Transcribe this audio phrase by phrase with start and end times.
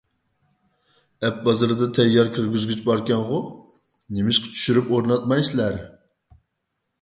[1.27, 3.43] ئەپ بازىرىدا تەييار كىرگۈزگۈچ باركەنغۇ؟
[4.17, 5.79] نېمىشقا چۈشۈرۈپ ئورناتمايسىلەر؟